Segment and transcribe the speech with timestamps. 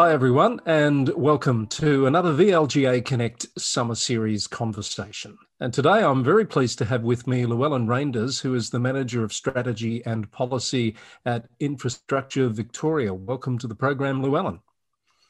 [0.00, 5.36] Hi, everyone, and welcome to another VLGA Connect Summer Series conversation.
[5.58, 9.24] And today I'm very pleased to have with me Llewellyn Reinders, who is the Manager
[9.24, 10.94] of Strategy and Policy
[11.26, 13.12] at Infrastructure Victoria.
[13.12, 14.60] Welcome to the program, Llewellyn.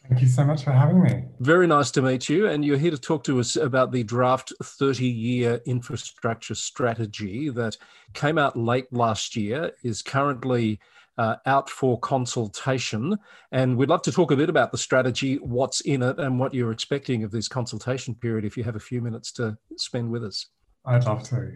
[0.06, 1.24] Thank you so much for having me.
[1.40, 2.48] Very nice to meet you.
[2.48, 7.78] And you're here to talk to us about the draft 30 year infrastructure strategy that
[8.12, 10.78] came out late last year, is currently
[11.18, 13.18] uh, out for consultation.
[13.52, 16.54] And we'd love to talk a bit about the strategy, what's in it, and what
[16.54, 20.24] you're expecting of this consultation period if you have a few minutes to spend with
[20.24, 20.46] us.
[20.86, 21.52] I'd love to.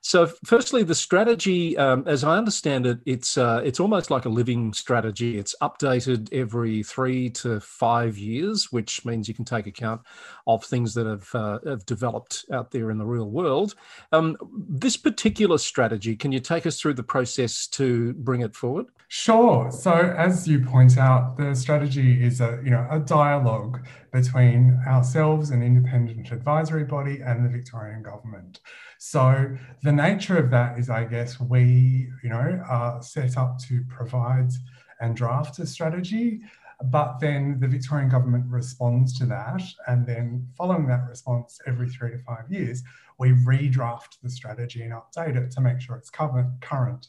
[0.00, 4.28] So, firstly, the strategy, um, as I understand it, it's uh, it's almost like a
[4.28, 5.38] living strategy.
[5.38, 10.02] It's updated every three to five years, which means you can take account
[10.46, 13.74] of things that have uh, have developed out there in the real world.
[14.12, 14.36] Um,
[14.68, 18.86] this particular strategy, can you take us through the process to bring it forward?
[19.08, 19.70] Sure.
[19.70, 25.50] So, as you point out, the strategy is a you know a dialogue between ourselves,
[25.50, 28.60] an independent advisory body, and the Victorian government.
[28.98, 33.82] So the nature of that is, I guess, we, you know, are set up to
[33.88, 34.50] provide
[35.00, 36.42] and draft a strategy,
[36.84, 42.12] but then the Victorian government responds to that, and then following that response, every three
[42.12, 42.84] to five years,
[43.18, 47.08] we redraft the strategy and update it to make sure it's current.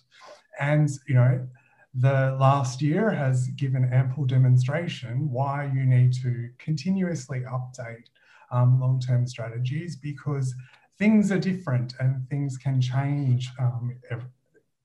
[0.60, 1.48] And you know,
[1.98, 8.06] the last year has given ample demonstration why you need to continuously update
[8.52, 10.54] um, long-term strategies because
[10.98, 13.96] things are different and things can change um,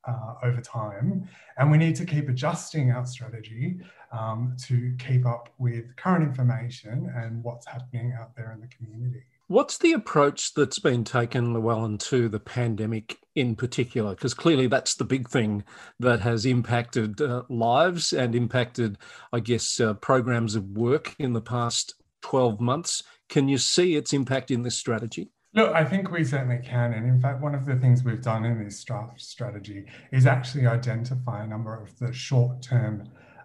[0.07, 1.29] uh, over time.
[1.59, 3.81] And we need to keep adjusting our strategy
[4.13, 9.25] um, to keep up with current information and what's happening out there in the community.
[9.51, 14.15] What's the approach that's been taken, Llewellyn, to the pandemic in particular?
[14.15, 15.65] Because clearly that's the big thing
[15.99, 18.97] that has impacted uh, lives and impacted,
[19.33, 23.03] I guess, uh, programs of work in the past 12 months.
[23.29, 25.33] Can you see its impact in this strategy?
[25.53, 26.93] Look, I think we certainly can.
[26.93, 30.69] And in fact, one of the things we've done in this draft strategy is actually
[30.69, 33.03] identify a number of the short term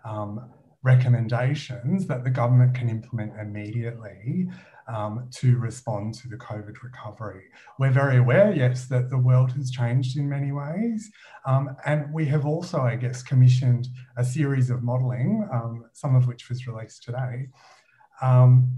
[0.07, 0.51] um,
[0.83, 4.47] recommendations that the government can implement immediately
[4.87, 7.45] um, to respond to the COVID recovery.
[7.79, 11.09] We're very aware, yes, that the world has changed in many ways.
[11.45, 13.87] Um, and we have also, I guess, commissioned
[14.17, 17.47] a series of modelling, um, some of which was released today,
[18.21, 18.71] um,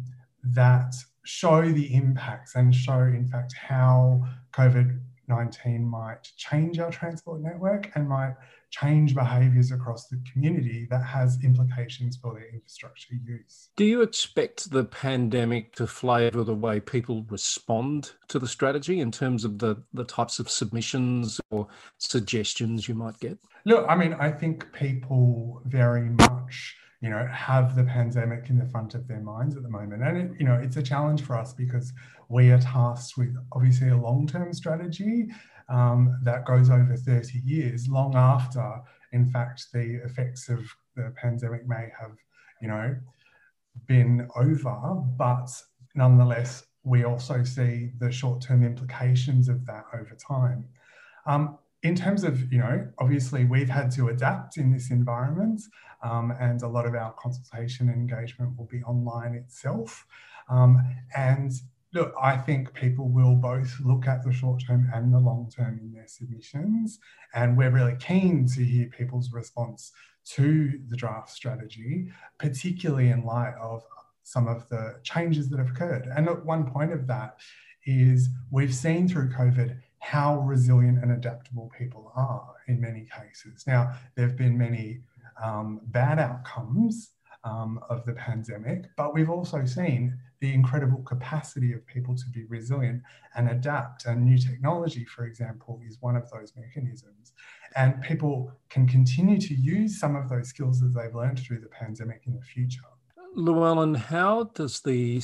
[0.43, 0.95] that
[1.25, 4.21] show the impacts and show, in fact, how
[4.53, 8.35] COVID 19 might change our transport network and might
[8.69, 13.69] change behaviours across the community that has implications for their infrastructure use.
[13.75, 19.11] Do you expect the pandemic to flavour the way people respond to the strategy in
[19.11, 21.67] terms of the, the types of submissions or
[21.97, 23.37] suggestions you might get?
[23.65, 28.65] Look, I mean, I think people very much you know, have the pandemic in the
[28.65, 30.03] front of their minds at the moment.
[30.03, 31.93] And, it, you know, it's a challenge for us because
[32.29, 35.27] we are tasked with obviously a long term strategy
[35.69, 38.81] um, that goes over 30 years, long after,
[39.11, 40.59] in fact, the effects of
[40.95, 42.15] the pandemic may have,
[42.61, 42.95] you know,
[43.85, 45.03] been over.
[45.17, 45.49] But
[45.93, 50.65] nonetheless, we also see the short term implications of that over time.
[51.25, 55.61] Um, in terms of, you know, obviously we've had to adapt in this environment
[56.03, 60.05] um, and a lot of our consultation and engagement will be online itself.
[60.49, 60.83] Um,
[61.15, 61.51] and
[61.93, 65.79] look, I think people will both look at the short term and the long term
[65.81, 66.99] in their submissions.
[67.33, 69.91] And we're really keen to hear people's response
[70.31, 73.83] to the draft strategy, particularly in light of
[74.23, 76.09] some of the changes that have occurred.
[76.15, 77.37] And at one point of that
[77.85, 79.77] is we've seen through COVID
[80.07, 83.65] how resilient and adaptable people are in many cases.
[83.67, 85.01] Now, there have been many
[85.43, 87.11] um, bad outcomes
[87.43, 92.45] um, of the pandemic, but we've also seen the incredible capacity of people to be
[92.45, 93.01] resilient
[93.35, 94.05] and adapt.
[94.05, 97.33] And new technology, for example, is one of those mechanisms.
[97.75, 101.67] And people can continue to use some of those skills that they've learned through the
[101.67, 102.79] pandemic in the future.
[103.35, 105.19] Llewellyn, how does the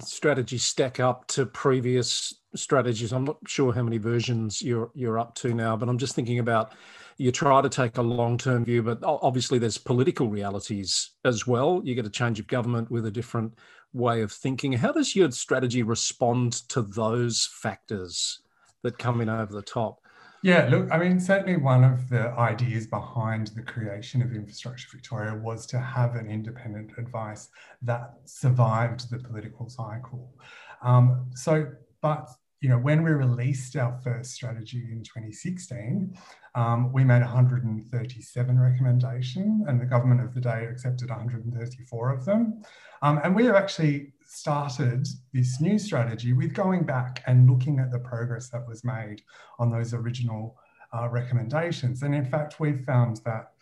[0.00, 3.12] strategy stack up to previous strategies?
[3.12, 6.38] I'm not sure how many versions you're you're up to now, but I'm just thinking
[6.38, 6.72] about
[7.18, 11.82] you try to take a long-term view, but obviously there's political realities as well.
[11.84, 13.54] You get a change of government with a different
[13.92, 14.72] way of thinking.
[14.74, 18.40] How does your strategy respond to those factors
[18.82, 20.00] that come in over the top?
[20.42, 25.34] Yeah, look, I mean, certainly one of the ideas behind the creation of Infrastructure Victoria
[25.34, 27.48] was to have an independent advice
[27.82, 30.32] that survived the political cycle.
[30.80, 31.66] Um, so,
[32.00, 32.28] but
[32.60, 36.16] you know, when we released our first strategy in 2016,
[36.56, 42.60] um, we made 137 recommendations, and the government of the day accepted 134 of them.
[43.02, 47.92] Um, and we have actually started this new strategy with going back and looking at
[47.92, 49.22] the progress that was made
[49.60, 50.58] on those original
[50.92, 52.02] uh, recommendations.
[52.02, 53.52] And in fact, we've found that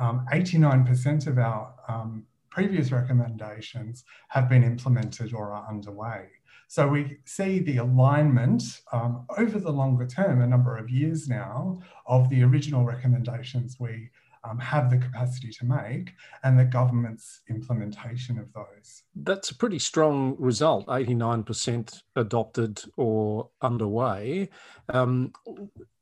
[0.00, 6.28] 89% um, of our um, previous recommendations have been implemented or are underway.
[6.68, 11.80] So we see the alignment um, over the longer term, a number of years now,
[12.06, 14.10] of the original recommendations we
[14.48, 16.12] um, have the capacity to make
[16.44, 19.02] and the government's implementation of those.
[19.14, 24.50] That's a pretty strong result 89% adopted or underway.
[24.88, 25.32] Um,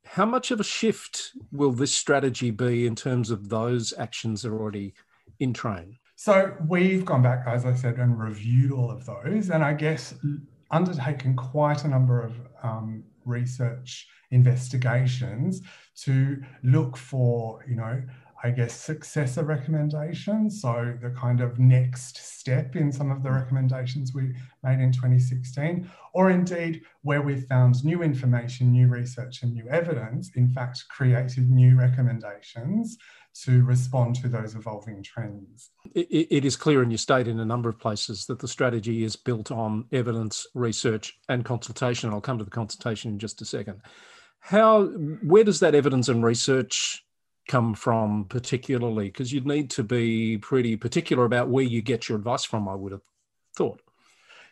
[0.06, 4.50] how much of a shift will this strategy be in terms of those actions that
[4.50, 4.94] are already
[5.40, 5.99] in train?
[6.17, 10.14] So we've gone back, as I said, and reviewed all of those, and I guess
[10.70, 15.62] undertaken quite a number of um, research investigations
[15.96, 18.02] to look for, you know,
[18.43, 20.61] I guess, successor recommendations.
[20.61, 25.90] So the kind of next step in some of the recommendations we made in 2016,
[26.12, 31.50] or indeed where we found new information, new research, and new evidence, in fact, created
[31.50, 32.99] new recommendations
[33.42, 35.70] to respond to those evolving trends.
[35.94, 39.02] it, it is clear, and you state in a number of places, that the strategy
[39.02, 42.10] is built on evidence, research, and consultation.
[42.10, 43.81] I'll come to the consultation in just a second.
[44.38, 47.04] How, where does that evidence and research
[47.48, 49.06] come from particularly?
[49.06, 52.75] Because you'd need to be pretty particular about where you get your advice from, I
[52.75, 53.02] would have
[53.56, 53.81] thought.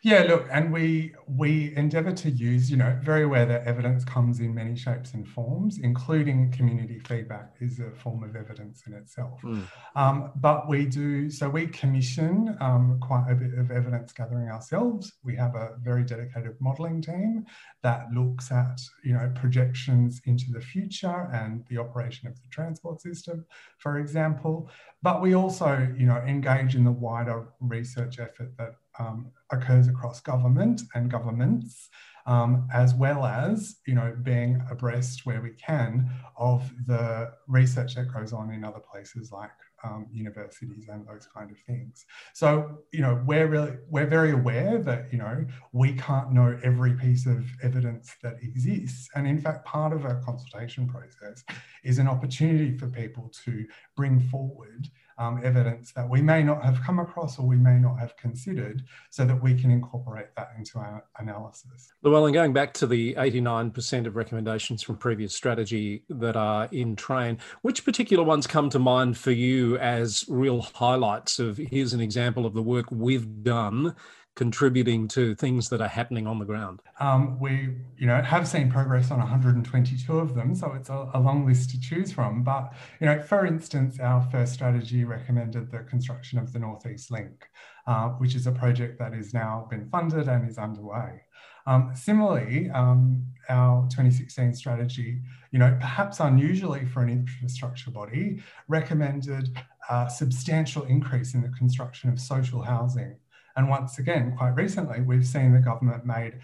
[0.04, 4.40] Yeah, look, and we we endeavour to use, you know, very aware that evidence comes
[4.40, 9.40] in many shapes and forms, including community feedback is a form of evidence in itself.
[9.42, 9.62] Mm.
[9.94, 15.12] Um, but we do so we commission um, quite a bit of evidence gathering ourselves.
[15.22, 17.46] We have a very dedicated modelling team
[17.84, 23.00] that looks at, you know, projections into the future and the operation of the transport
[23.00, 23.46] system,
[23.78, 24.68] for example.
[25.00, 30.20] But we also, you know, engage in the wider research effort that um, occurs across
[30.20, 31.88] government and governments,
[32.26, 38.12] um, as well as you know being abreast where we can of the research that
[38.12, 39.50] goes on in other places like
[39.84, 42.06] um, universities and those kind of things.
[42.34, 46.94] So you know we're really we're very aware that you know we can't know every
[46.94, 51.44] piece of evidence that exists, and in fact part of our consultation process
[51.82, 53.66] is an opportunity for people to
[53.96, 54.88] bring forward
[55.22, 58.82] um, evidence that we may not have come across or we may not have considered
[59.10, 61.92] so that we can incorporate that into our analysis.
[62.02, 67.38] Llewellyn, going back to the 89% of recommendations from previous strategy that are in train,
[67.62, 72.44] which particular ones come to mind for you as real highlights of here's an example
[72.44, 73.94] of the work we've done
[74.34, 76.80] contributing to things that are happening on the ground?
[77.00, 81.20] Um, we, you know, have seen progress on 122 of them, so it's a, a,
[81.20, 82.42] long list to choose from.
[82.42, 87.48] But, you know, for instance, our first strategy recommended the construction of the Northeast Link,
[87.86, 91.22] uh, which is a project that is now been funded and is underway.
[91.66, 95.20] Um, similarly, um, our 2016 strategy,
[95.52, 99.56] you know, perhaps unusually for an infrastructure body, recommended
[99.90, 103.16] a substantial increase in the construction of social housing
[103.56, 106.40] and once again, quite recently, we've seen the government made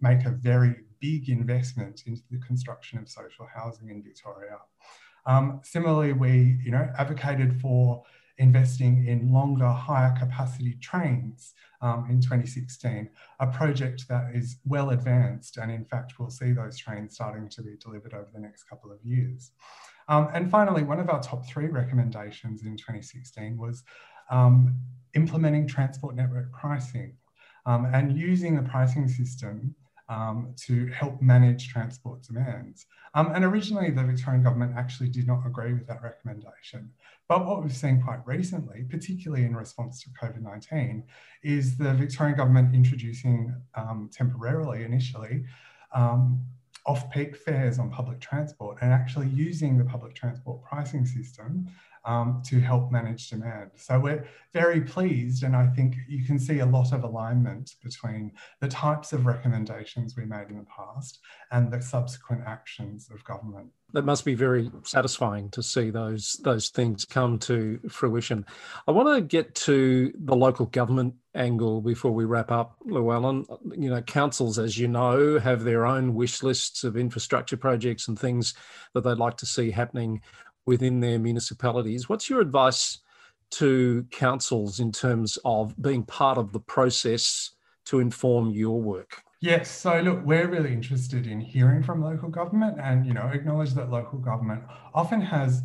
[0.00, 4.58] make a very big investment into the construction of social housing in Victoria.
[5.26, 8.02] Um, similarly, we you know advocated for
[8.38, 13.08] investing in longer, higher capacity trains um, in 2016,
[13.40, 17.62] a project that is well advanced, and in fact, we'll see those trains starting to
[17.62, 19.52] be delivered over the next couple of years.
[20.08, 23.82] Um, and finally, one of our top three recommendations in 2016 was
[24.30, 24.74] um,
[25.14, 27.14] implementing transport network pricing
[27.66, 29.74] um, and using the pricing system
[30.08, 32.86] um, to help manage transport demands.
[33.14, 36.90] Um, and originally, the Victorian government actually did not agree with that recommendation.
[37.28, 41.04] But what we've seen quite recently, particularly in response to COVID 19,
[41.42, 45.44] is the Victorian government introducing um, temporarily, initially,
[45.94, 46.42] um,
[46.84, 51.68] off peak fares on public transport and actually using the public transport pricing system
[52.04, 53.70] um, to help manage demand.
[53.76, 58.32] So we're very pleased, and I think you can see a lot of alignment between
[58.60, 63.68] the types of recommendations we made in the past and the subsequent actions of government.
[63.92, 68.46] That must be very satisfying to see those those things come to fruition.
[68.88, 73.44] I want to get to the local government angle before we wrap up, Llewellyn.
[73.70, 78.18] You know, councils, as you know, have their own wish lists of infrastructure projects and
[78.18, 78.54] things
[78.94, 80.22] that they'd like to see happening
[80.66, 82.08] within their municipalities.
[82.08, 82.98] What's your advice
[83.52, 87.50] to councils in terms of being part of the process
[87.86, 89.22] to inform your work?
[89.40, 93.72] Yes, so look, we're really interested in hearing from local government and, you know, acknowledge
[93.74, 94.62] that local government
[94.94, 95.62] often has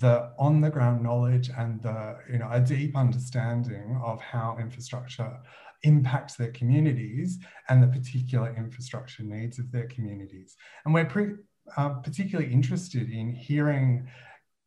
[0.00, 5.36] the on the ground knowledge and the, you know, a deep understanding of how infrastructure
[5.82, 7.38] impacts their communities
[7.68, 10.56] and the particular infrastructure needs of their communities.
[10.84, 11.36] And we're pre-
[11.76, 14.08] uh, particularly interested in hearing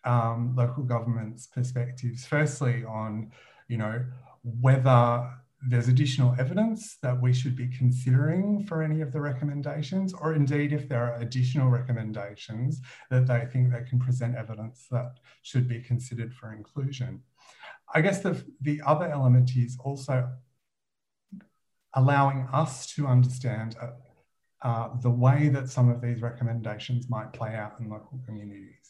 [0.04, 3.32] um, local government's perspectives, firstly on,
[3.68, 4.04] you know,
[4.44, 5.30] whether
[5.68, 10.74] there's additional evidence that we should be considering for any of the recommendations, or indeed
[10.74, 12.82] if there are additional recommendations
[13.12, 17.22] that they think they can present evidence that should be considered for inclusion.
[17.94, 20.30] I guess the, the other element is also
[21.94, 23.88] allowing us to understand uh,
[24.64, 28.81] uh, the way that some of these recommendations might play out in local communities.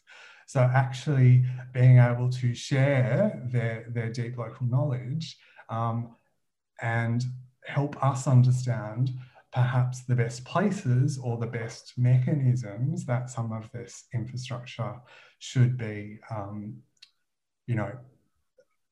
[0.51, 5.37] So actually being able to share their, their deep local knowledge
[5.69, 6.17] um,
[6.81, 7.23] and
[7.65, 9.13] help us understand
[9.53, 14.95] perhaps the best places or the best mechanisms that some of this infrastructure
[15.39, 16.75] should be, um,
[17.65, 17.93] you know,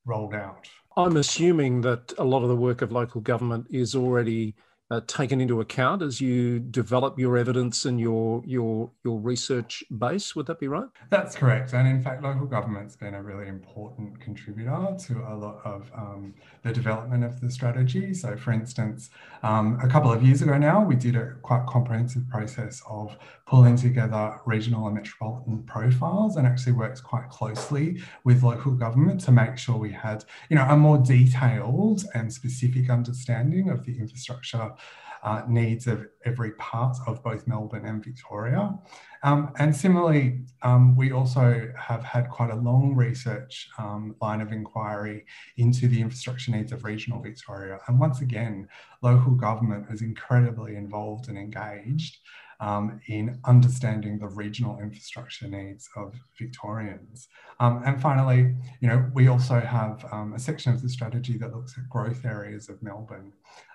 [0.06, 0.66] rolled out.
[0.96, 4.54] I'm assuming that a lot of the work of local government is already
[4.90, 10.34] uh, taken into account as you develop your evidence and your your your research base.
[10.34, 10.88] Would that be right?
[11.10, 11.72] That's correct.
[11.72, 16.34] And in fact, local government's been a really important contributor to a lot of um,
[16.62, 18.12] the development of the strategy.
[18.14, 19.10] So, for instance,
[19.42, 23.16] um, a couple of years ago now, we did a quite comprehensive process of
[23.46, 29.32] pulling together regional and metropolitan profiles, and actually worked quite closely with local government to
[29.32, 34.72] make sure we had, you know, a more detailed and specific understanding of the infrastructure
[35.22, 38.78] uh, needs of every part of both Melbourne and Victoria.
[39.22, 44.52] Um, and similarly, um, we also have had quite a long research um, line of
[44.52, 45.26] inquiry
[45.58, 47.78] into the infrastructure needs of regional Victoria.
[47.86, 48.68] And once again,
[49.02, 52.16] local government is incredibly involved and engaged
[52.60, 57.28] um, in understanding the regional infrastructure needs of Victorians.
[57.58, 61.54] Um, and finally, you know, we also have um, a section of the strategy that
[61.54, 63.32] looks at growth areas of Melbourne.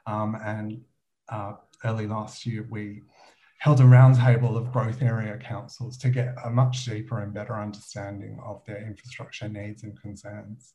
[0.08, 0.82] And
[1.30, 1.54] uh,
[1.84, 3.02] early last year, we
[3.60, 8.40] held a roundtable of growth area councils to get a much deeper and better understanding
[8.46, 10.74] of their infrastructure needs and concerns.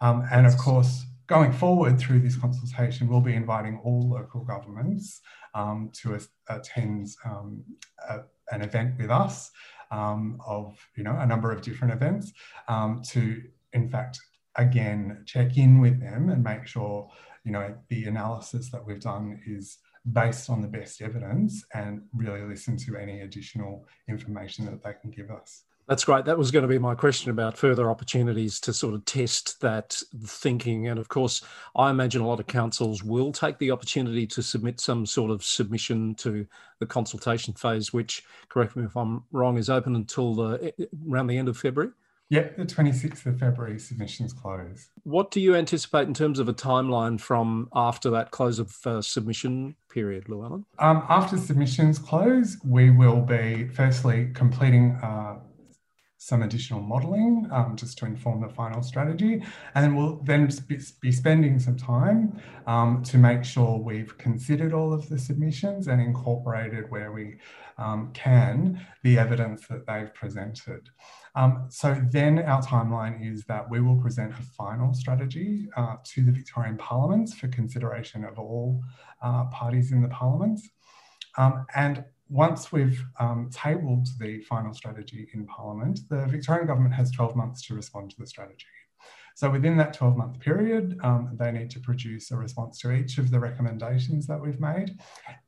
[0.00, 5.20] Um, and of course, going forward through this consultation, we'll be inviting all local governments
[5.54, 6.18] um, to
[6.48, 7.62] attend um,
[8.08, 8.20] a,
[8.50, 9.50] an event with us
[9.90, 12.32] um, of you know a number of different events
[12.68, 13.42] um, to
[13.72, 14.18] in fact
[14.56, 17.08] again check in with them and make sure
[17.44, 19.78] you know the analysis that we've done is
[20.12, 25.10] based on the best evidence and really listen to any additional information that they can
[25.10, 25.64] give us.
[25.90, 26.24] That's great.
[26.24, 30.00] That was going to be my question about further opportunities to sort of test that
[30.24, 30.86] thinking.
[30.86, 31.44] And of course,
[31.74, 35.42] I imagine a lot of councils will take the opportunity to submit some sort of
[35.42, 36.46] submission to
[36.78, 41.26] the consultation phase, which, correct me if I'm wrong, is open until the, eh, around
[41.26, 41.90] the end of February.
[42.30, 44.88] Yeah, the 26th of February submissions close.
[45.02, 49.02] What do you anticipate in terms of a timeline from after that close of uh,
[49.02, 50.64] submission period, Llewellyn?
[50.78, 55.40] Um, after submissions close, we will be firstly completing uh,
[56.22, 59.42] some additional modeling um, just to inform the final strategy.
[59.74, 60.50] And we'll then
[61.00, 65.98] be spending some time um, to make sure we've considered all of the submissions and
[65.98, 67.38] incorporated where we
[67.78, 70.90] um, can the evidence that they've presented.
[71.34, 76.22] Um, so then our timeline is that we will present a final strategy uh, to
[76.22, 78.82] the Victorian Parliaments for consideration of all
[79.22, 80.68] uh, parties in the Parliaments.
[81.38, 87.10] Um, and once we've um, tabled the final strategy in Parliament, the Victorian Government has
[87.10, 88.66] 12 months to respond to the strategy.
[89.34, 93.18] So within that 12 month period, um, they need to produce a response to each
[93.18, 94.98] of the recommendations that we've made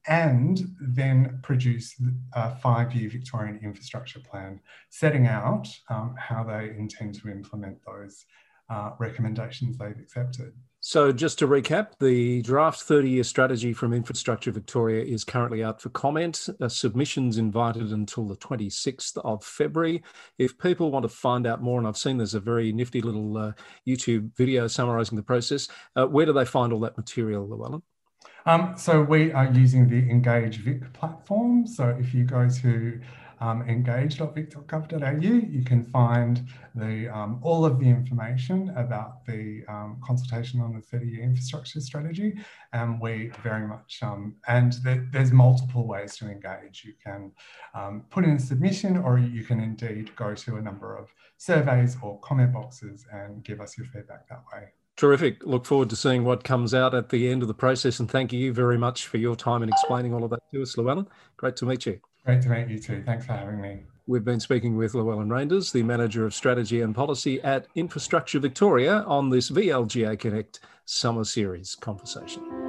[0.08, 1.94] and then produce
[2.32, 4.60] a five year Victorian infrastructure plan,
[4.90, 8.24] setting out um, how they intend to implement those
[8.70, 10.54] uh, recommendations they've accepted.
[10.84, 15.80] So, just to recap, the draft 30 year strategy from Infrastructure Victoria is currently out
[15.80, 16.48] for comment.
[16.66, 20.02] Submissions invited until the 26th of February.
[20.38, 23.38] If people want to find out more, and I've seen there's a very nifty little
[23.38, 23.52] uh,
[23.86, 27.82] YouTube video summarising the process, uh, where do they find all that material, Llewellyn?
[28.44, 31.64] Um, so, we are using the Engage Vic platform.
[31.64, 33.00] So, if you go to
[33.42, 36.46] um, engage.vic.gov.au, you can find
[36.76, 42.38] the, um, all of the information about the um, consultation on the 30-year infrastructure strategy.
[42.72, 46.84] And we very much, um, and there, there's multiple ways to engage.
[46.84, 47.32] You can
[47.74, 51.96] um, put in a submission or you can indeed go to a number of surveys
[52.00, 54.68] or comment boxes and give us your feedback that way.
[54.96, 55.44] Terrific.
[55.44, 57.98] Look forward to seeing what comes out at the end of the process.
[57.98, 60.76] And thank you very much for your time in explaining all of that to us,
[60.76, 61.08] Llewellyn.
[61.36, 62.00] Great to meet you.
[62.24, 63.02] Great to meet you too.
[63.04, 63.82] Thanks for having me.
[64.06, 69.04] We've been speaking with Llewellyn Reinders, the Manager of Strategy and Policy at Infrastructure Victoria,
[69.06, 72.61] on this VLGA Connect Summer Series conversation.